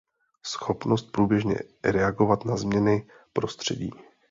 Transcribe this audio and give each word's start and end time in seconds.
Schopnost 0.47 1.11
průběžně 1.11 1.59
reagovat 1.83 2.45
na 2.45 2.57
změny 2.57 3.07
prostředí. 3.33 3.91